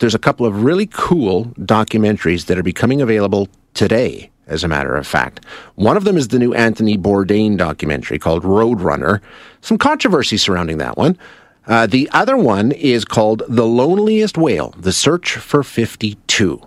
there's 0.00 0.14
a 0.14 0.18
couple 0.18 0.44
of 0.44 0.64
really 0.64 0.86
cool 0.86 1.46
documentaries 1.58 2.46
that 2.46 2.58
are 2.58 2.62
becoming 2.62 3.00
available 3.00 3.48
today, 3.74 4.30
as 4.46 4.64
a 4.64 4.68
matter 4.68 4.96
of 4.96 5.06
fact. 5.06 5.44
One 5.76 5.96
of 5.96 6.04
them 6.04 6.16
is 6.16 6.28
the 6.28 6.38
new 6.38 6.52
Anthony 6.54 6.98
Bourdain 6.98 7.56
documentary 7.56 8.18
called 8.18 8.42
Roadrunner. 8.42 9.20
Some 9.60 9.78
controversy 9.78 10.36
surrounding 10.36 10.78
that 10.78 10.96
one. 10.96 11.16
Uh, 11.66 11.86
the 11.86 12.08
other 12.12 12.36
one 12.36 12.72
is 12.72 13.04
called 13.04 13.42
The 13.46 13.66
Loneliest 13.66 14.36
Whale 14.36 14.74
The 14.78 14.92
Search 14.92 15.36
for 15.36 15.62
52. 15.62 16.60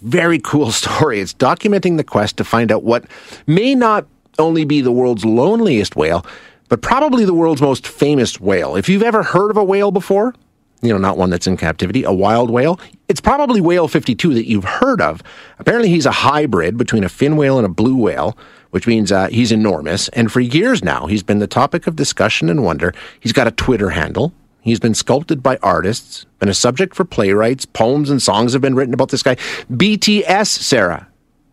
Very 0.00 0.38
cool 0.38 0.72
story. 0.72 1.20
It's 1.20 1.34
documenting 1.34 1.98
the 1.98 2.04
quest 2.04 2.38
to 2.38 2.44
find 2.44 2.72
out 2.72 2.82
what 2.82 3.04
may 3.46 3.74
not 3.74 4.06
only 4.38 4.64
be 4.64 4.80
the 4.80 4.92
world's 4.92 5.24
loneliest 5.24 5.96
whale, 5.96 6.24
but 6.68 6.80
probably 6.80 7.24
the 7.24 7.34
world's 7.34 7.60
most 7.60 7.86
famous 7.86 8.40
whale. 8.40 8.76
If 8.76 8.88
you've 8.88 9.02
ever 9.02 9.22
heard 9.22 9.50
of 9.50 9.56
a 9.56 9.64
whale 9.64 9.90
before, 9.90 10.34
you 10.80 10.90
know, 10.90 10.98
not 10.98 11.18
one 11.18 11.30
that's 11.30 11.46
in 11.46 11.56
captivity, 11.56 12.04
a 12.04 12.12
wild 12.12 12.50
whale, 12.50 12.78
it's 13.08 13.20
probably 13.20 13.60
whale 13.60 13.88
52 13.88 14.34
that 14.34 14.46
you've 14.46 14.64
heard 14.64 15.00
of. 15.00 15.22
Apparently, 15.58 15.88
he's 15.88 16.06
a 16.06 16.10
hybrid 16.12 16.76
between 16.76 17.04
a 17.04 17.08
fin 17.08 17.36
whale 17.36 17.58
and 17.58 17.66
a 17.66 17.70
blue 17.70 17.96
whale, 17.96 18.36
which 18.70 18.86
means 18.86 19.10
uh, 19.10 19.28
he's 19.28 19.50
enormous. 19.50 20.08
And 20.10 20.30
for 20.30 20.40
years 20.40 20.84
now, 20.84 21.06
he's 21.06 21.22
been 21.22 21.38
the 21.38 21.46
topic 21.46 21.86
of 21.86 21.96
discussion 21.96 22.48
and 22.48 22.62
wonder. 22.62 22.94
He's 23.18 23.32
got 23.32 23.46
a 23.46 23.52
Twitter 23.52 23.90
handle. 23.90 24.32
He's 24.60 24.80
been 24.80 24.94
sculpted 24.94 25.42
by 25.42 25.58
artists, 25.62 26.26
been 26.38 26.48
a 26.48 26.54
subject 26.54 26.94
for 26.94 27.04
playwrights. 27.04 27.64
Poems 27.64 28.10
and 28.10 28.20
songs 28.20 28.52
have 28.52 28.62
been 28.62 28.74
written 28.74 28.92
about 28.92 29.08
this 29.08 29.22
guy. 29.22 29.36
BTS, 29.72 30.48
Sarah, 30.48 31.07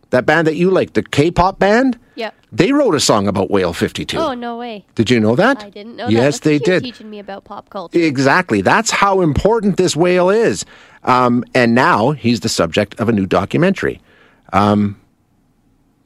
that 0.09 0.25
band 0.25 0.47
that 0.47 0.55
you 0.55 0.69
like, 0.69 0.93
the 0.93 1.03
K-pop 1.03 1.59
band. 1.59 1.99
Yep. 2.15 2.33
They 2.51 2.71
wrote 2.71 2.95
a 2.95 2.99
song 2.99 3.27
about 3.27 3.51
Whale 3.51 3.73
52. 3.73 4.17
Oh 4.17 4.33
no 4.33 4.57
way! 4.57 4.85
Did 4.95 5.09
you 5.09 5.19
know 5.19 5.35
that? 5.35 5.61
I 5.61 5.69
didn't 5.69 5.97
know. 5.97 6.07
Yes, 6.07 6.39
that. 6.39 6.43
they 6.43 6.53
Look 6.53 6.61
at 6.61 6.67
you 6.67 6.73
did. 6.73 6.83
Teaching 6.83 7.09
me 7.09 7.19
about 7.19 7.43
pop 7.43 7.69
culture. 7.69 7.99
Exactly. 7.99 8.61
That's 8.61 8.91
how 8.91 9.21
important 9.21 9.77
this 9.77 9.95
whale 9.95 10.29
is. 10.29 10.65
Um, 11.03 11.43
and 11.53 11.75
now 11.75 12.11
he's 12.11 12.39
the 12.39 12.49
subject 12.49 12.99
of 12.99 13.09
a 13.09 13.11
new 13.11 13.25
documentary. 13.25 14.01
Um, 14.53 14.99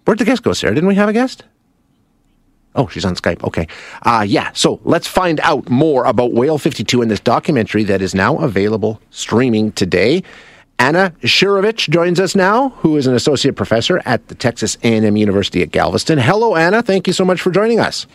where'd 0.06 0.20
the 0.20 0.26
guest 0.26 0.42
go, 0.44 0.54
Sarah? 0.54 0.74
Didn't 0.74 0.88
we 0.88 0.96
have 0.96 1.10
a 1.10 1.14
guest? 1.14 1.44
Oh, 2.76 2.88
she's 2.88 3.06
on 3.06 3.16
Skype. 3.16 3.44
Okay. 3.44 3.68
Uh, 4.04 4.26
yeah. 4.28 4.52
So 4.54 4.80
let's 4.84 5.08
find 5.08 5.40
out 5.42 5.70
more 5.70 6.06
about 6.06 6.34
Whale 6.34 6.58
52 6.58 7.02
in 7.02 7.10
this 7.10 7.20
documentary 7.20 7.84
that 7.84 8.02
is 8.02 8.14
now 8.14 8.38
available 8.38 9.02
streaming 9.10 9.72
today. 9.74 10.24
Anna 10.80 11.14
Širović 11.22 11.90
joins 11.90 12.20
us 12.22 12.36
now, 12.36 12.70
who 12.70 12.96
is 12.96 13.06
an 13.06 13.14
associate 13.14 13.56
professor 13.58 14.02
at 14.06 14.26
the 14.30 14.36
Texas 14.36 14.78
A&M 14.82 15.18
University 15.18 15.62
at 15.62 15.72
Galveston. 15.72 16.18
Hello, 16.18 16.56
Anna. 16.56 16.82
Thank 16.82 17.06
you 17.06 17.14
so 17.14 17.26
much 17.26 17.42
for 17.42 17.52
joining 17.52 17.82
us. 17.82 18.08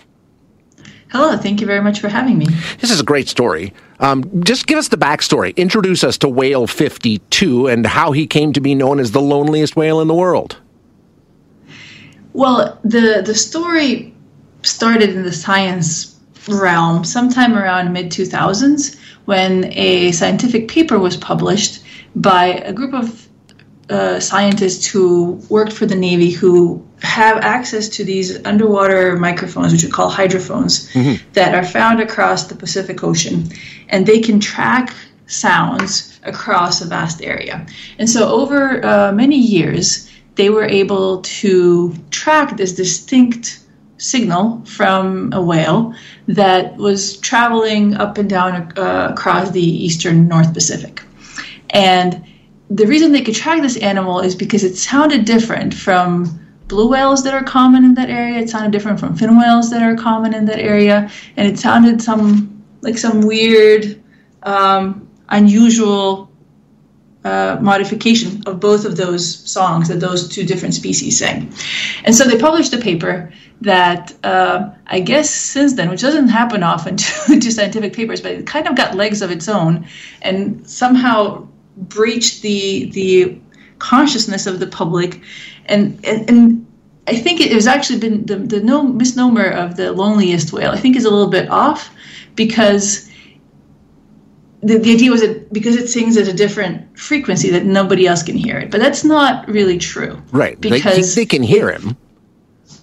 Hello, 1.11 1.37
thank 1.37 1.61
you 1.61 1.67
very 1.67 1.83
much 1.83 2.01
for 2.01 2.09
having 2.09 2.39
me. 2.39 2.47
This 2.81 2.91
is 2.91 3.01
a 3.01 3.05
great 3.05 3.29
story. 3.29 3.73
Um, 4.01 4.43
just 4.43 4.67
give 4.67 4.79
us 4.79 4.89
the 4.89 4.97
backstory. 4.97 5.55
Introduce 5.57 6.03
us 6.03 6.19
to 6.19 6.29
Whale 6.29 6.67
52 6.67 7.69
and 7.69 7.87
how 7.87 8.13
he 8.13 8.27
came 8.27 8.53
to 8.55 8.61
be 8.61 8.75
known 8.75 8.99
as 8.99 9.13
the 9.13 9.21
loneliest 9.21 9.77
whale 9.77 10.01
in 10.01 10.09
the 10.09 10.15
world. 10.15 10.57
Well, 12.33 12.81
the 12.83 13.23
the 13.25 13.35
story 13.35 14.13
started 14.63 15.11
in 15.11 15.23
the 15.23 15.33
science 15.33 16.19
realm 16.49 17.05
sometime 17.05 17.57
around 17.57 17.93
mid 17.93 18.11
2000s 18.11 18.97
when 19.27 19.73
a 19.73 20.11
scientific 20.13 20.67
paper 20.67 20.99
was 20.99 21.17
published 21.17 21.84
by 22.15 22.47
a 22.47 22.73
group 22.73 22.95
of 22.95 23.29
uh, 23.91 24.19
scientists 24.19 24.87
who 24.87 25.33
worked 25.51 25.73
for 25.73 25.87
the 25.87 25.95
Navy 25.95 26.31
who 26.31 26.83
have 27.03 27.37
access 27.39 27.89
to 27.91 28.05
these 28.05 28.43
underwater 28.47 29.17
microphones, 29.17 29.73
which 29.73 29.85
we 29.85 29.91
call 29.91 30.09
hydrophones, 30.09 30.91
that 31.35 31.55
are 31.55 31.65
found 31.65 32.01
across 32.01 32.45
the 32.45 32.55
Pacific 32.55 33.05
Ocean. 33.05 33.49
And 33.91 34.07
they 34.07 34.21
can 34.21 34.41
track 34.41 34.95
sounds 35.27 36.19
across 36.23 36.81
a 36.81 36.87
vast 36.87 37.23
area. 37.23 37.67
And 37.99 38.09
so, 38.09 38.29
over 38.29 38.85
uh, 38.85 39.13
many 39.13 39.37
years, 39.37 40.11
they 40.37 40.51
were 40.51 40.65
able 40.65 41.21
to 41.23 41.95
track 42.11 42.57
this 42.57 42.73
distinct 42.73 43.61
signal 43.99 44.63
from 44.65 45.33
a 45.33 45.41
whale 45.41 45.95
that 46.27 46.77
was 46.77 47.19
traveling 47.19 47.95
up 47.97 48.19
and 48.19 48.29
down 48.29 48.73
uh, 48.77 49.09
across 49.13 49.51
the 49.51 49.63
eastern 49.63 50.27
North 50.29 50.53
Pacific. 50.53 51.03
And 51.75 52.25
the 52.71 52.87
reason 52.87 53.13
they 53.13 53.21
could 53.21 53.35
track 53.35 53.61
this 53.61 53.77
animal 53.77 54.21
is 54.21 54.35
because 54.35 54.65
it 54.65 54.77
sounded 54.77 55.25
different 55.27 55.75
from 55.75 56.41
blue 56.69 56.89
whales 56.89 57.23
that 57.25 57.35
are 57.35 57.43
common 57.43 57.85
in 57.85 57.95
that 57.95 58.09
area. 58.09 58.39
It 58.39 58.49
sounded 58.49 58.73
different 58.73 58.99
from 58.99 59.17
fin 59.17 59.39
whales 59.39 59.71
that 59.71 59.83
are 59.83 59.95
common 59.97 60.33
in 60.35 60.47
that 60.47 60.59
area, 60.59 61.11
and 61.37 61.47
it 61.47 61.59
sounded 61.59 62.01
some 62.01 62.51
like 62.81 62.99
some 62.99 63.23
weird, 63.23 64.03
um, 64.43 65.09
unusual 65.29 66.31
uh, 67.25 67.57
modification 67.61 68.43
of 68.47 68.61
both 68.61 68.85
of 68.85 68.97
those 68.97 69.51
songs 69.51 69.89
that 69.89 69.99
those 70.01 70.29
two 70.29 70.45
different 70.45 70.75
species 70.75 71.19
sing. 71.19 71.53
And 72.05 72.15
so 72.15 72.25
they 72.25 72.39
published 72.39 72.75
a 72.75 72.79
paper 72.79 73.33
that 73.63 74.13
uh, 74.23 74.71
I 74.87 75.01
guess 75.01 75.31
since 75.31 75.73
then, 75.73 75.89
which 75.89 76.03
doesn't 76.03 76.29
happen 76.29 76.63
often 76.63 76.97
to, 76.99 77.41
to 77.41 77.51
scientific 77.51 77.95
papers, 77.95 78.21
but 78.21 78.33
it 78.33 78.47
kind 78.47 78.69
of 78.69 78.77
got 78.77 78.95
legs 78.95 79.23
of 79.23 79.31
its 79.31 79.49
own 79.49 79.87
and 80.21 80.69
somehow 80.69 81.49
breached 81.77 82.43
the 82.43 82.87
the 82.91 83.39
consciousness 83.79 84.47
of 84.47 84.61
the 84.61 84.67
public 84.67 85.21
and 85.67 85.99
and, 86.05 86.29
and 86.31 86.67
I 87.07 87.17
think 87.17 87.41
it 87.41 87.53
has 87.53 87.67
actually 87.67 87.99
been 87.99 88.25
the, 88.25 88.37
the 88.37 88.61
no 88.61 88.83
misnomer 88.83 89.51
of 89.51 89.77
the 89.77 89.93
loneliest 89.93 90.53
whale. 90.53 90.71
I 90.71 90.79
think 90.79 90.97
is 90.97 91.05
a 91.05 91.11
little 91.11 91.29
bit 91.31 91.51
off 91.51 91.95
because 92.35 93.11
the, 94.63 94.79
the 94.79 94.93
idea 94.95 95.11
was 95.11 95.21
that 95.21 95.53
because 95.53 95.77
it 95.77 95.89
sings 95.89 96.17
at 96.17 96.29
a 96.29 96.33
different 96.33 96.99
frequency 96.99 97.51
that 97.51 97.67
nobody 97.67 98.07
else 98.07 98.23
can 98.23 98.37
hear 98.37 98.59
it. 98.59 98.71
But 98.71 98.81
that's 98.81 99.05
not 99.05 99.47
really 99.49 99.77
true. 99.79 100.21
Right. 100.33 100.61
They- 100.63 100.71
Because 100.71 101.15
they, 101.15 101.27
can 101.27 101.43
hear 101.43 101.71
him. 101.71 101.97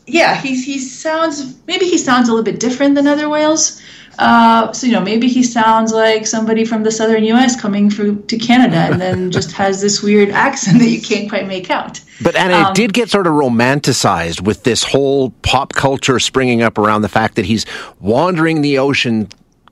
yeah, 0.06 0.36
he 0.40 0.62
he 0.62 0.78
sounds 0.78 1.56
maybe 1.66 1.86
he 1.86 1.98
sounds 1.98 2.30
a 2.30 2.32
little 2.34 2.46
bit 2.46 2.60
different 2.60 2.94
than 2.96 3.08
other 3.08 3.28
whales. 3.30 3.82
Uh, 4.20 4.72
so 4.72 4.88
you 4.88 4.94
know, 4.94 5.02
maybe 5.02 5.28
he 5.28 5.44
sounds 5.44 5.92
like 5.92 6.28
somebody 6.28 6.66
from 6.66 6.84
the 6.84 6.92
southern 6.92 7.24
U.S. 7.24 7.60
coming 7.60 7.90
through 7.90 8.22
to 8.24 8.38
Canada, 8.38 8.76
and 8.78 9.02
then 9.02 9.32
just 9.38 9.52
has 9.54 9.82
this 9.82 10.04
weird 10.04 10.30
accent 10.30 10.80
that 10.80 10.90
you 10.90 11.02
can't 11.02 11.30
quite 11.30 11.48
make 11.48 11.70
out. 11.70 12.00
But 12.22 12.36
Anna, 12.36 12.56
Um, 12.56 12.72
it 12.72 12.76
did 12.76 12.94
get 12.94 13.10
sort 13.10 13.26
of 13.26 13.34
romanticized 13.34 14.42
with 14.42 14.64
this 14.64 14.84
whole 14.84 15.32
pop 15.42 15.74
culture 15.74 16.20
springing 16.20 16.62
up 16.62 16.78
around 16.78 17.02
the 17.02 17.10
fact 17.10 17.36
that 17.36 17.46
he's 17.46 17.66
wandering 18.00 18.62
the 18.62 18.78
ocean, 18.78 19.28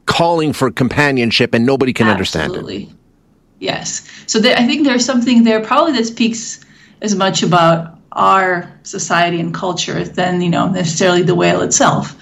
calling 0.05 0.53
for 0.53 0.71
companionship, 0.71 1.53
and 1.53 1.65
nobody 1.65 1.93
can 1.93 2.07
understand 2.07 2.53
it. 2.53 2.57
Absolutely. 2.57 2.89
Yes. 3.59 4.09
So 4.25 4.39
there, 4.39 4.57
I 4.57 4.65
think 4.65 4.85
there's 4.85 5.05
something 5.05 5.43
there 5.43 5.59
probably 5.59 5.93
that 5.93 6.05
speaks 6.05 6.65
as 7.01 7.13
much 7.15 7.43
about 7.43 7.98
our 8.11 8.71
society 8.83 9.39
and 9.39 9.53
culture 9.53 10.03
than 10.03 10.41
you 10.41 10.49
know 10.49 10.67
necessarily 10.69 11.21
the 11.21 11.35
whale 11.35 11.61
itself. 11.61 12.15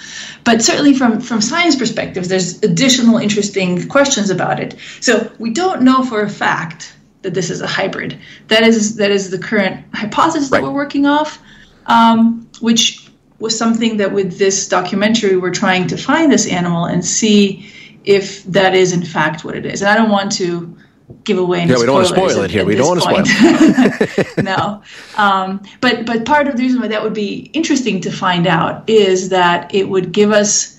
But 0.44 0.62
certainly 0.62 0.94
from 0.94 1.22
from 1.22 1.42
science 1.42 1.76
perspective, 1.76 2.28
there's 2.28 2.62
additional 2.64 3.18
interesting 3.18 3.88
questions 3.88 4.30
about 4.30 4.60
it. 4.60 4.76
So 5.02 5.32
we 5.40 5.52
don't 5.52 5.82
know 5.82 6.04
for 6.04 6.22
a 6.22 6.30
fact 6.30 6.94
that 7.22 7.34
this 7.34 7.50
is 7.50 7.62
a 7.62 7.68
hybrid. 7.68 8.18
That 8.48 8.64
is 8.64 8.96
that 8.98 9.12
is 9.12 9.30
the 9.30 9.38
current 9.40 9.86
hypothesis 9.94 10.52
Right. 10.52 10.62
that 10.62 10.68
we're 10.68 10.74
working 10.74 11.06
off, 11.06 11.40
um, 11.88 12.48
which 12.60 13.10
was 13.40 13.58
something 13.58 13.98
that 13.98 14.14
with 14.14 14.38
this 14.38 14.68
documentary 14.68 15.38
we're 15.38 15.52
trying 15.52 15.88
to 15.88 15.98
find 15.98 16.32
this 16.32 16.48
animal 16.48 16.86
and 16.86 17.06
see 17.06 17.72
if 18.04 18.44
that 18.46 18.74
is 18.76 18.94
in 18.94 19.04
fact 19.04 19.44
what 19.44 19.56
it 19.56 19.66
is. 19.66 19.82
And 19.82 19.90
I 19.90 19.96
don't 19.96 20.10
want 20.10 20.32
to 20.34 20.77
give 21.24 21.38
away 21.38 21.62
any 21.62 21.72
Yeah, 21.72 21.80
we 21.80 21.86
don't 21.86 21.96
wanna 21.96 22.08
spoilers 22.08 22.34
spoil 22.34 22.44
it 22.46 22.52
here. 22.52 22.62
at 22.62 22.68
We 22.68 22.76
don't 22.76 22.88
wanna 22.88 23.02
spoil 23.02 23.24
it. 23.26 24.38
no, 24.44 24.82
um, 25.18 25.62
but 25.82 26.06
but 26.06 26.26
part 26.26 26.48
of 26.48 26.58
the 26.58 26.64
reason 26.64 26.82
why 26.82 26.88
that 26.88 27.04
would 27.04 27.14
be 27.14 27.50
interesting 27.54 28.02
to 28.02 28.12
find 28.12 28.48
out 28.48 28.90
is 28.90 29.30
that 29.30 29.74
it 29.74 29.90
would 29.90 30.12
give 30.12 30.32
us 30.32 30.78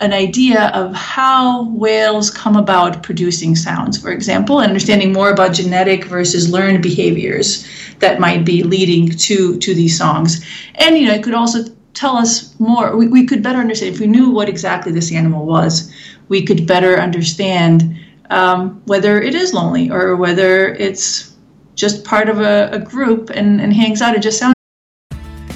an 0.00 0.12
idea 0.14 0.68
of 0.68 0.94
how 0.94 1.64
whales 1.70 2.30
come 2.30 2.56
about 2.56 3.02
producing 3.02 3.54
sounds, 3.54 3.98
for 3.98 4.10
example, 4.10 4.60
and 4.60 4.68
understanding 4.68 5.12
more 5.12 5.30
about 5.30 5.52
genetic 5.52 6.04
versus 6.06 6.50
learned 6.50 6.82
behaviors 6.82 7.66
that 7.98 8.18
might 8.18 8.44
be 8.44 8.62
leading 8.62 9.10
to 9.10 9.58
to 9.58 9.74
these 9.74 9.96
songs. 9.96 10.44
And 10.76 10.96
you 10.96 11.06
know, 11.06 11.14
it 11.14 11.22
could 11.22 11.34
also 11.34 11.64
tell 11.94 12.16
us 12.16 12.58
more. 12.58 12.96
We, 12.96 13.08
we 13.08 13.26
could 13.26 13.42
better 13.42 13.58
understand 13.58 13.94
if 13.94 14.00
we 14.00 14.06
knew 14.06 14.30
what 14.30 14.48
exactly 14.48 14.92
this 14.92 15.12
animal 15.12 15.44
was. 15.44 15.92
We 16.28 16.44
could 16.44 16.66
better 16.66 16.98
understand 16.98 17.98
um, 18.30 18.82
whether 18.86 19.20
it 19.20 19.34
is 19.34 19.52
lonely 19.52 19.90
or 19.90 20.16
whether 20.16 20.68
it's 20.74 21.36
just 21.74 22.04
part 22.04 22.28
of 22.28 22.40
a, 22.40 22.68
a 22.72 22.78
group 22.78 23.30
and, 23.30 23.60
and 23.60 23.72
hangs 23.72 24.02
out. 24.02 24.14
It 24.14 24.22
just 24.22 24.38
sounds. 24.38 24.54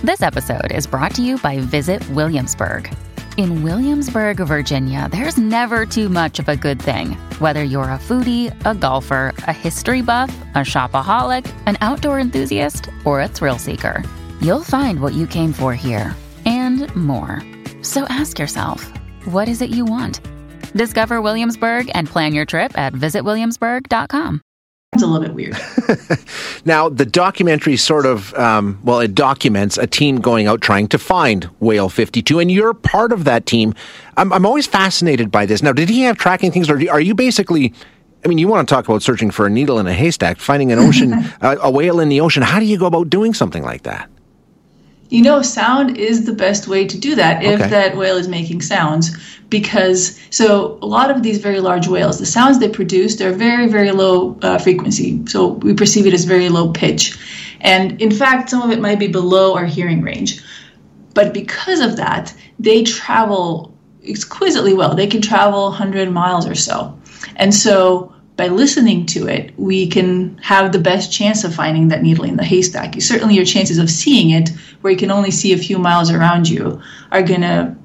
This 0.03 0.23
episode 0.23 0.73
is 0.73 0.87
brought 0.87 1.15
to 1.15 1.23
you 1.23 1.39
by 1.39 1.61
Visit 1.61 2.09
Williamsburg. 2.11 2.95
In 3.37 3.65
Williamsburg, 3.65 4.37
Virginia, 4.37 5.09
there's 5.11 5.37
never 5.37 5.87
too 5.87 6.09
much 6.09 6.39
of 6.39 6.49
a 6.49 6.57
good 6.57 6.81
thing. 6.81 7.13
Whether 7.41 7.65
you're 7.65 7.85
a 7.85 7.99
foodie, 7.99 8.55
a 8.65 8.75
golfer, 8.75 9.35
a 9.49 9.53
history 9.53 10.03
buff, 10.03 10.35
a 10.55 10.59
shopaholic, 10.59 11.53
an 11.67 11.77
outdoor 11.81 12.21
enthusiast, 12.21 12.91
or 13.05 13.23
a 13.23 13.29
thrill 13.29 13.59
seeker, 13.59 14.05
you'll 14.41 14.63
find 14.63 15.01
what 15.01 15.15
you 15.15 15.27
came 15.27 15.53
for 15.53 15.75
here 15.75 16.15
and 16.47 16.95
more. 16.95 17.43
So 17.83 18.05
ask 18.05 18.39
yourself, 18.39 18.89
what 19.25 19.49
is 19.49 19.63
it 19.63 19.71
you 19.71 19.85
want? 19.85 20.21
Discover 20.75 21.23
Williamsburg 21.23 21.91
and 21.95 22.09
plan 22.09 22.35
your 22.35 22.45
trip 22.45 22.77
at 22.77 22.93
visitwilliamsburg.com. 22.93 24.41
It's 24.95 25.03
a 25.03 25.07
little 25.07 25.27
bit 25.27 25.35
weird. 25.35 25.57
now, 26.65 26.89
the 26.89 27.05
documentary 27.05 27.77
sort 27.77 28.07
of, 28.07 28.33
um, 28.35 28.79
well, 28.85 29.01
it 29.01 29.13
documents 29.13 29.77
a 29.77 29.89
team 29.89 30.21
going 30.21 30.47
out 30.47 30.61
trying 30.61 30.87
to 30.89 30.99
find 30.99 31.45
Whale 31.59 31.89
52, 31.89 32.39
and 32.39 32.51
you're 32.51 32.75
part 32.75 33.11
of 33.11 33.25
that 33.25 33.45
team. 33.45 33.75
I'm, 34.17 34.33
I'm 34.33 34.47
always 34.47 34.69
fascinated 34.69 35.33
by 35.33 35.47
this. 35.47 35.65
Now, 35.65 35.73
did 35.73 35.89
he 35.89 36.03
have 36.03 36.17
tracking 36.17 36.53
things, 36.53 36.71
or 36.71 36.79
are 36.91 37.01
you 37.01 37.15
basically. 37.15 37.75
I 38.25 38.27
mean, 38.27 38.39
you 38.39 38.49
want 38.49 38.67
to 38.67 38.75
talk 38.75 38.89
about 38.89 39.03
searching 39.03 39.31
for 39.31 39.45
a 39.45 39.51
needle 39.51 39.79
in 39.79 39.87
a 39.87 39.93
haystack, 39.93 40.39
finding 40.39 40.73
an 40.73 40.79
ocean, 40.79 41.13
a, 41.43 41.59
a 41.61 41.71
whale 41.71 42.01
in 42.01 42.09
the 42.09 42.23
ocean. 42.23 42.43
How 42.43 42.59
do 42.59 42.65
you 42.65 42.79
go 42.79 42.87
about 42.87 43.11
doing 43.11 43.35
something 43.35 43.63
like 43.63 43.83
that? 43.83 44.09
You 45.15 45.23
know, 45.23 45.43
sound 45.43 45.97
is 45.97 46.25
the 46.25 46.33
best 46.33 46.67
way 46.67 46.87
to 46.89 46.99
do 46.99 47.15
that 47.15 47.45
if 47.45 47.61
Okay. 47.61 47.71
that 47.71 47.97
whale 47.97 48.17
is 48.17 48.27
making 48.27 48.63
sounds. 48.63 49.17
Because, 49.49 50.19
so 50.31 50.77
a 50.83 50.87
lot 50.87 51.09
of 51.09 51.23
these 51.23 51.39
very 51.39 51.61
large 51.61 51.87
whales, 51.87 52.19
the 52.19 52.27
sounds 52.27 52.59
they 52.59 52.69
produce, 52.69 53.15
they're 53.15 53.33
very, 53.33 53.69
very 53.69 53.93
low 53.93 54.37
uh, 54.43 54.59
frequency. 54.59 55.25
So 55.27 55.47
we 55.47 55.73
perceive 55.73 56.09
it 56.09 56.15
as 56.15 56.25
very 56.25 56.49
low 56.49 56.73
pitch. 56.73 57.17
And 57.61 58.03
in 58.03 58.11
fact, 58.11 58.51
some 58.51 58.63
of 58.63 58.73
it 58.73 58.81
might 58.81 58.99
be 58.99 59.07
below 59.07 59.55
our 59.55 59.67
hearing 59.67 60.03
range. 60.03 60.43
But 61.15 61.33
because 61.33 61.79
of 61.79 61.97
that, 61.99 62.35
they 62.59 62.83
travel 62.83 63.73
exquisitely 64.05 64.75
well. 64.75 64.97
They 64.97 65.07
can 65.07 65.23
travel 65.23 65.67
100 65.67 66.11
miles 66.11 66.45
or 66.49 66.57
so. 66.57 66.99
And 67.37 67.55
so 67.55 68.14
by 68.37 68.49
listening 68.49 69.07
to 69.07 69.29
it, 69.29 69.57
we 69.57 69.87
can 69.87 70.39
have 70.39 70.73
the 70.73 70.79
best 70.79 71.13
chance 71.13 71.45
of 71.45 71.55
finding 71.55 71.89
that 71.89 72.03
needle 72.03 72.25
in 72.25 72.37
the 72.37 72.45
haystack. 72.45 73.01
Certainly, 73.01 73.35
your 73.37 73.45
chances 73.45 73.79
of 73.79 73.89
seeing 73.89 74.31
it, 74.31 74.49
where 74.81 74.93
you 74.93 74.99
can 74.99 75.11
only 75.11 75.31
see 75.31 75.53
a 75.53 75.59
few 75.59 75.79
miles 75.79 76.11
around 76.11 76.49
you, 76.49 76.81
are 77.13 77.23
going 77.23 77.43
to 77.43 77.77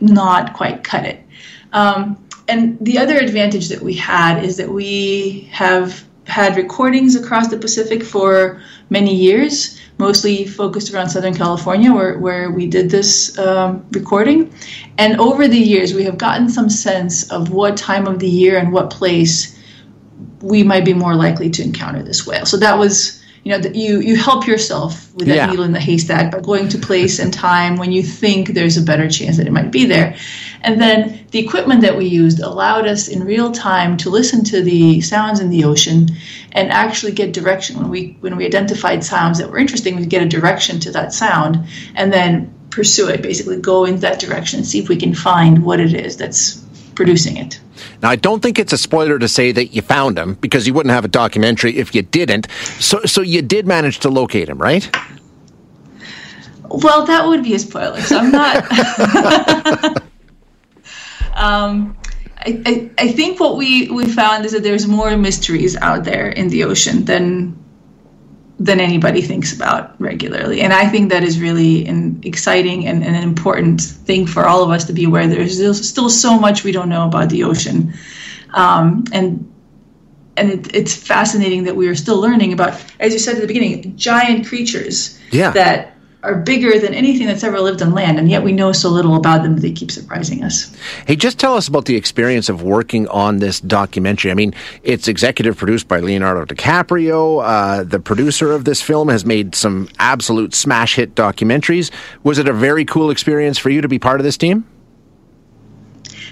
not 0.00 0.54
quite 0.54 0.84
cut 0.84 1.04
it. 1.04 1.24
Um, 1.72 2.24
and 2.46 2.78
the 2.80 2.98
other 2.98 3.18
advantage 3.18 3.68
that 3.68 3.82
we 3.82 3.94
had 3.94 4.42
is 4.42 4.56
that 4.56 4.68
we 4.68 5.48
have 5.50 6.04
had 6.26 6.56
recordings 6.56 7.16
across 7.16 7.48
the 7.48 7.56
Pacific 7.56 8.02
for 8.02 8.62
many 8.90 9.14
years, 9.14 9.80
mostly 9.98 10.46
focused 10.46 10.94
around 10.94 11.08
Southern 11.08 11.34
California, 11.34 11.92
where, 11.92 12.18
where 12.18 12.50
we 12.50 12.66
did 12.66 12.90
this 12.90 13.36
um, 13.38 13.84
recording. 13.90 14.52
And 14.96 15.18
over 15.20 15.48
the 15.48 15.58
years, 15.58 15.92
we 15.92 16.04
have 16.04 16.18
gotten 16.18 16.48
some 16.48 16.70
sense 16.70 17.30
of 17.30 17.50
what 17.50 17.76
time 17.76 18.06
of 18.06 18.18
the 18.20 18.28
year 18.28 18.58
and 18.58 18.72
what 18.72 18.90
place 18.90 19.57
we 20.40 20.62
might 20.62 20.84
be 20.84 20.94
more 20.94 21.14
likely 21.14 21.50
to 21.50 21.62
encounter 21.62 22.02
this 22.02 22.26
whale. 22.26 22.46
So 22.46 22.56
that 22.58 22.78
was, 22.78 23.22
you 23.44 23.52
know, 23.52 23.58
that 23.58 23.74
you 23.74 24.00
you 24.00 24.16
help 24.16 24.46
yourself 24.46 25.12
with 25.14 25.28
that 25.28 25.36
Yeah. 25.36 25.46
needle 25.46 25.64
in 25.64 25.72
the 25.72 25.80
haystack 25.80 26.32
by 26.32 26.40
going 26.40 26.68
to 26.70 26.78
place 26.78 27.18
and 27.18 27.32
time 27.32 27.76
when 27.76 27.92
you 27.92 28.02
think 28.02 28.48
there's 28.48 28.76
a 28.76 28.82
better 28.82 29.08
chance 29.08 29.36
that 29.38 29.46
it 29.46 29.52
might 29.52 29.70
be 29.70 29.84
there. 29.84 30.16
And 30.62 30.80
then 30.80 31.20
the 31.30 31.38
equipment 31.38 31.82
that 31.82 31.96
we 31.96 32.06
used 32.06 32.40
allowed 32.40 32.86
us 32.86 33.08
in 33.08 33.24
real 33.24 33.52
time 33.52 33.96
to 33.98 34.10
listen 34.10 34.44
to 34.44 34.62
the 34.62 35.00
sounds 35.00 35.40
in 35.40 35.50
the 35.50 35.64
ocean 35.64 36.08
and 36.52 36.70
actually 36.70 37.12
get 37.12 37.32
direction 37.32 37.78
when 37.78 37.90
we 37.90 38.16
when 38.20 38.36
we 38.36 38.44
identified 38.44 39.04
sounds 39.04 39.38
that 39.38 39.50
were 39.50 39.58
interesting, 39.58 39.96
we'd 39.96 40.10
get 40.10 40.22
a 40.22 40.28
direction 40.28 40.80
to 40.80 40.90
that 40.92 41.12
sound 41.12 41.66
and 41.94 42.12
then 42.12 42.52
pursue 42.70 43.08
it, 43.08 43.22
basically 43.22 43.56
go 43.56 43.84
in 43.84 44.00
that 44.00 44.20
direction 44.20 44.58
and 44.58 44.66
see 44.66 44.78
if 44.78 44.88
we 44.88 44.96
can 44.96 45.14
find 45.14 45.64
what 45.64 45.80
it 45.80 45.94
is 45.94 46.16
that's 46.16 46.62
producing 46.94 47.36
it. 47.36 47.60
Now, 48.02 48.10
I 48.10 48.16
don't 48.16 48.42
think 48.42 48.58
it's 48.58 48.72
a 48.72 48.78
spoiler 48.78 49.18
to 49.18 49.28
say 49.28 49.52
that 49.52 49.68
you 49.68 49.82
found 49.82 50.18
him 50.18 50.34
because 50.34 50.66
you 50.66 50.74
wouldn't 50.74 50.92
have 50.92 51.04
a 51.04 51.08
documentary 51.08 51.76
if 51.76 51.94
you 51.94 52.02
didn't. 52.02 52.50
So, 52.80 53.00
so 53.04 53.20
you 53.20 53.42
did 53.42 53.66
manage 53.66 53.98
to 54.00 54.08
locate 54.08 54.48
him, 54.48 54.58
right? 54.58 54.88
Well, 56.68 57.06
that 57.06 57.26
would 57.26 57.42
be 57.42 57.54
a 57.54 57.58
spoiler. 57.58 58.00
So 58.00 58.18
I'm 58.18 58.30
not. 58.30 58.56
um, 61.34 61.96
I, 62.38 62.62
I, 62.66 62.90
I 62.98 63.12
think 63.12 63.40
what 63.40 63.56
we, 63.56 63.90
we 63.90 64.06
found 64.06 64.44
is 64.44 64.52
that 64.52 64.62
there's 64.62 64.86
more 64.86 65.16
mysteries 65.16 65.76
out 65.76 66.04
there 66.04 66.28
in 66.28 66.48
the 66.48 66.64
ocean 66.64 67.04
than 67.04 67.58
than 68.58 68.80
anybody 68.80 69.22
thinks 69.22 69.52
about 69.54 69.94
regularly, 70.00 70.62
and 70.62 70.72
I 70.72 70.88
think 70.88 71.10
that 71.10 71.22
is 71.22 71.38
really 71.40 71.86
an 71.86 72.20
exciting 72.24 72.86
and, 72.86 73.04
and 73.04 73.14
an 73.14 73.22
important 73.22 73.80
thing 73.80 74.26
for 74.26 74.46
all 74.46 74.64
of 74.64 74.70
us 74.70 74.84
to 74.86 74.92
be 74.92 75.04
aware. 75.04 75.26
There's 75.28 75.54
still, 75.54 75.74
still 75.74 76.10
so 76.10 76.38
much 76.38 76.64
we 76.64 76.72
don't 76.72 76.88
know 76.88 77.06
about 77.06 77.30
the 77.30 77.44
ocean, 77.44 77.94
um, 78.54 79.04
and 79.12 79.48
and 80.36 80.50
it, 80.50 80.74
it's 80.74 80.94
fascinating 80.94 81.64
that 81.64 81.76
we 81.76 81.88
are 81.88 81.94
still 81.94 82.20
learning 82.20 82.52
about, 82.52 82.80
as 83.00 83.12
you 83.12 83.18
said 83.18 83.34
at 83.36 83.40
the 83.40 83.46
beginning, 83.46 83.96
giant 83.96 84.46
creatures 84.46 85.18
Yeah. 85.30 85.50
that 85.52 85.97
are 86.22 86.34
bigger 86.34 86.78
than 86.80 86.94
anything 86.94 87.26
that's 87.26 87.44
ever 87.44 87.60
lived 87.60 87.80
on 87.80 87.92
land, 87.92 88.18
and 88.18 88.28
yet 88.28 88.42
we 88.42 88.52
know 88.52 88.72
so 88.72 88.88
little 88.88 89.14
about 89.14 89.42
them 89.42 89.54
that 89.54 89.60
they 89.60 89.70
keep 89.70 89.90
surprising 89.90 90.42
us. 90.42 90.74
Hey, 91.06 91.14
just 91.14 91.38
tell 91.38 91.54
us 91.54 91.68
about 91.68 91.84
the 91.84 91.94
experience 91.94 92.48
of 92.48 92.62
working 92.62 93.06
on 93.08 93.38
this 93.38 93.60
documentary. 93.60 94.30
I 94.30 94.34
mean, 94.34 94.52
it's 94.82 95.06
executive 95.06 95.56
produced 95.56 95.86
by 95.86 96.00
Leonardo 96.00 96.44
DiCaprio. 96.44 97.44
Uh, 97.44 97.84
the 97.84 98.00
producer 98.00 98.50
of 98.52 98.64
this 98.64 98.82
film 98.82 99.08
has 99.08 99.24
made 99.24 99.54
some 99.54 99.88
absolute 99.98 100.54
smash 100.54 100.96
hit 100.96 101.14
documentaries. 101.14 101.90
Was 102.24 102.38
it 102.38 102.48
a 102.48 102.52
very 102.52 102.84
cool 102.84 103.10
experience 103.10 103.58
for 103.58 103.70
you 103.70 103.80
to 103.80 103.88
be 103.88 103.98
part 103.98 104.18
of 104.18 104.24
this 104.24 104.36
team? 104.36 104.66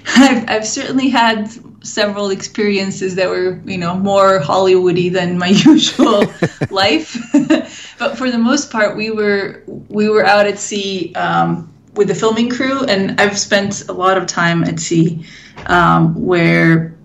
I've, 0.15 0.49
I've 0.49 0.67
certainly 0.67 1.09
had 1.09 1.49
several 1.85 2.29
experiences 2.29 3.15
that 3.15 3.29
were, 3.29 3.61
you 3.65 3.77
know, 3.77 3.95
more 3.95 4.39
Hollywoody 4.39 5.11
than 5.11 5.37
my 5.37 5.47
usual 5.65 6.25
life. 6.69 7.17
but 7.99 8.17
for 8.17 8.29
the 8.29 8.37
most 8.37 8.71
part, 8.71 8.97
we 8.97 9.11
were 9.11 9.63
we 9.67 10.09
were 10.09 10.25
out 10.25 10.45
at 10.45 10.59
sea 10.59 11.13
um, 11.15 11.73
with 11.93 12.07
the 12.07 12.15
filming 12.15 12.49
crew, 12.49 12.83
and 12.83 13.19
I've 13.19 13.37
spent 13.37 13.87
a 13.89 13.93
lot 13.93 14.17
of 14.17 14.27
time 14.27 14.63
at 14.63 14.79
sea 14.79 15.25
um, 15.65 16.13
where 16.25 16.96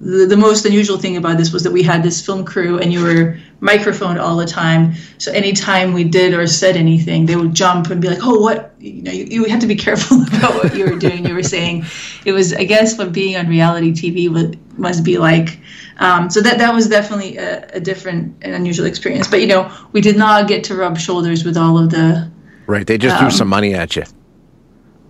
the, 0.00 0.26
the 0.26 0.36
most 0.36 0.64
unusual 0.64 0.96
thing 0.96 1.16
about 1.16 1.38
this 1.38 1.52
was 1.52 1.62
that 1.64 1.72
we 1.72 1.82
had 1.82 2.02
this 2.02 2.24
film 2.24 2.44
crew 2.44 2.78
and 2.78 2.92
you 2.92 3.02
were 3.02 3.38
microphoned 3.60 4.18
all 4.18 4.36
the 4.36 4.46
time. 4.46 4.94
So 5.18 5.32
anytime 5.32 5.92
we 5.92 6.04
did 6.04 6.34
or 6.34 6.46
said 6.46 6.76
anything, 6.76 7.26
they 7.26 7.36
would 7.36 7.54
jump 7.54 7.90
and 7.90 8.00
be 8.00 8.08
like, 8.08 8.20
"Oh, 8.22 8.40
what?" 8.40 8.74
You 8.78 9.02
know, 9.02 9.12
you, 9.12 9.24
you 9.24 9.44
had 9.44 9.60
to 9.62 9.66
be 9.66 9.74
careful 9.74 10.22
about 10.28 10.54
what 10.54 10.76
you 10.76 10.86
were 10.86 10.96
doing. 10.96 11.26
You 11.26 11.34
were 11.34 11.42
saying, 11.42 11.84
it 12.24 12.32
was, 12.32 12.54
I 12.54 12.64
guess, 12.64 12.96
what 12.96 13.12
being 13.12 13.36
on 13.36 13.48
reality 13.48 13.92
TV 13.92 14.32
would, 14.32 14.58
must 14.78 15.04
be 15.04 15.18
like. 15.18 15.60
Um, 15.98 16.30
so 16.30 16.40
that 16.42 16.58
that 16.58 16.72
was 16.72 16.88
definitely 16.88 17.36
a, 17.38 17.66
a 17.74 17.80
different 17.80 18.36
and 18.42 18.54
unusual 18.54 18.86
experience. 18.86 19.26
But 19.26 19.40
you 19.40 19.48
know, 19.48 19.72
we 19.92 20.00
did 20.00 20.16
not 20.16 20.46
get 20.46 20.62
to 20.64 20.76
rub 20.76 20.96
shoulders 20.98 21.44
with 21.44 21.56
all 21.56 21.76
of 21.76 21.90
the 21.90 22.30
Right, 22.68 22.86
they 22.86 22.98
just 22.98 23.18
threw 23.18 23.30
some 23.30 23.48
money 23.48 23.74
at 23.74 23.96
you. 23.96 24.04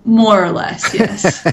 More 0.09 0.43
or 0.43 0.51
less, 0.51 0.95
yes. 0.95 1.47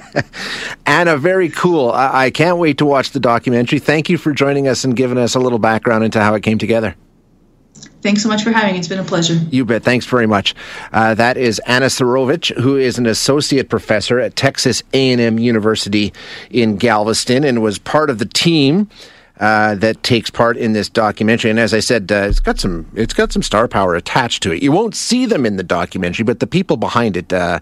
Anna, 0.86 1.18
very 1.18 1.50
cool. 1.50 1.92
I-, 1.92 2.26
I 2.26 2.32
can't 2.32 2.58
wait 2.58 2.78
to 2.80 2.86
watch 2.86 3.12
the 3.12 3.20
documentary. 3.20 3.80
Thank 3.80 4.10
you 4.10 4.18
for 4.18 4.34
joining 4.34 4.68
us 4.68 4.84
and 4.84 4.96
giving 4.96 5.18
us 5.18 5.36
a 5.36 5.40
little 5.40 5.60
background 5.60 6.04
into 6.04 6.22
how 6.22 6.34
it 6.36 6.42
came 6.42 6.58
together. 6.58 6.96
Thanks 8.02 8.22
so 8.22 8.30
much 8.30 8.44
for 8.44 8.52
having 8.52 8.74
me. 8.74 8.80
It's 8.80 8.88
been 8.88 9.00
a 9.00 9.04
pleasure. 9.04 9.34
You 9.34 9.66
bet. 9.66 9.84
Thanks 9.84 10.06
very 10.06 10.28
much. 10.28 10.54
Uh, 10.94 11.16
that 11.16 11.38
is 11.38 11.60
Anna 11.66 11.88
Sarovich, 11.88 12.56
who 12.56 12.78
is 12.78 12.98
an 12.98 13.08
associate 13.08 13.68
professor 13.68 14.20
at 14.20 14.36
Texas 14.36 14.84
A&M 14.94 15.40
University 15.40 16.14
in 16.52 16.78
Galveston 16.78 17.44
and 17.44 17.62
was 17.64 17.80
part 17.80 18.10
of 18.10 18.20
the 18.20 18.26
team 18.26 18.90
uh, 19.40 19.76
that 19.76 20.02
takes 20.04 20.30
part 20.30 20.56
in 20.56 20.74
this 20.74 20.88
documentary. 20.88 21.50
And 21.50 21.60
as 21.60 21.74
I 21.74 21.80
said, 21.80 22.12
uh, 22.12 22.28
it's 22.30 22.40
got 22.40 22.60
some 22.60 22.90
it's 22.96 23.14
got 23.14 23.34
some 23.34 23.42
star 23.42 23.68
power 23.68 23.96
attached 23.96 24.44
to 24.44 24.52
it. 24.52 24.64
You 24.64 24.72
won't 24.72 24.96
see 24.96 25.26
them 25.26 25.46
in 25.46 25.58
the 25.58 25.64
documentary, 25.64 26.24
but 26.24 26.40
the 26.40 26.48
people 26.48 26.78
behind 26.78 27.18
it, 27.18 27.34
uh, 27.34 27.60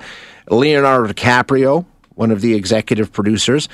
Leonardo 0.49 1.11
DiCaprio, 1.11 1.85
one 2.15 2.31
of 2.31 2.41
the 2.41 2.53
executive 2.53 3.11
producers, 3.11 3.69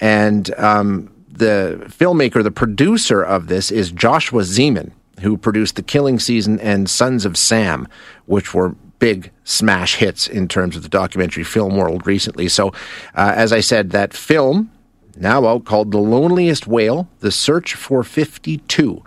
and 0.00 0.52
um, 0.58 1.10
the 1.28 1.84
filmmaker, 1.88 2.42
the 2.42 2.50
producer 2.50 3.22
of 3.22 3.48
this 3.48 3.70
is 3.70 3.90
Joshua 3.90 4.42
Zeman, 4.42 4.92
who 5.20 5.36
produced 5.36 5.76
The 5.76 5.82
Killing 5.82 6.18
Season 6.18 6.58
and 6.60 6.88
Sons 6.88 7.24
of 7.24 7.36
Sam, 7.36 7.88
which 8.26 8.54
were 8.54 8.74
big 8.98 9.30
smash 9.44 9.96
hits 9.96 10.26
in 10.26 10.48
terms 10.48 10.76
of 10.76 10.82
the 10.82 10.88
documentary 10.88 11.44
film 11.44 11.76
world 11.76 12.06
recently. 12.06 12.48
So, 12.48 12.68
uh, 13.14 13.32
as 13.36 13.52
I 13.52 13.60
said, 13.60 13.90
that 13.90 14.14
film 14.14 14.70
now 15.16 15.46
out 15.46 15.64
called 15.64 15.92
The 15.92 15.98
Loneliest 15.98 16.66
Whale 16.66 17.08
The 17.20 17.30
Search 17.30 17.74
for 17.74 18.02
52 18.02 19.02